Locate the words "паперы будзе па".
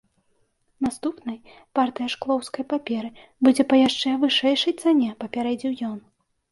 2.73-3.83